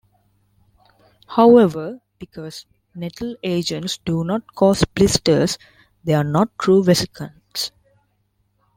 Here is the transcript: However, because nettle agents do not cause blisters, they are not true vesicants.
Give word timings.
However, 1.27 2.01
because 2.17 2.65
nettle 2.95 3.35
agents 3.43 3.99
do 4.03 4.23
not 4.23 4.55
cause 4.55 4.83
blisters, 4.83 5.59
they 6.03 6.15
are 6.15 6.23
not 6.23 6.49
true 6.57 6.83
vesicants. 6.83 7.71